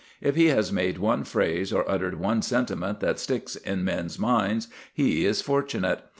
[0.19, 4.67] If he has made one phrase or uttered one sentiment that sticks in men's minds,
[4.91, 6.01] he is fortunate.